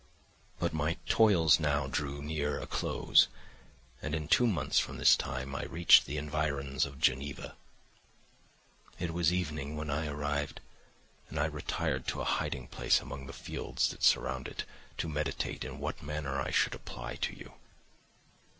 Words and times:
"But 0.57 0.73
my 0.73 0.97
toils 1.05 1.59
now 1.59 1.85
drew 1.85 2.23
near 2.23 2.59
a 2.59 2.65
close, 2.65 3.27
and 4.01 4.15
in 4.15 4.27
two 4.27 4.47
months 4.47 4.79
from 4.79 4.97
this 4.97 5.15
time 5.15 5.55
I 5.55 5.65
reached 5.65 6.07
the 6.07 6.17
environs 6.17 6.87
of 6.87 6.99
Geneva. 6.99 7.55
"It 8.97 9.13
was 9.13 9.31
evening 9.31 9.77
when 9.77 9.91
I 9.91 10.07
arrived, 10.07 10.59
and 11.29 11.37
I 11.39 11.45
retired 11.45 12.07
to 12.07 12.21
a 12.21 12.25
hiding 12.25 12.67
place 12.67 12.99
among 12.99 13.27
the 13.27 13.31
fields 13.31 13.89
that 13.91 14.01
surround 14.01 14.47
it 14.47 14.63
to 14.97 15.07
meditate 15.07 15.63
in 15.63 15.77
what 15.77 16.01
manner 16.01 16.41
I 16.41 16.49
should 16.49 16.73
apply 16.73 17.17
to 17.17 17.37
you. 17.37 17.53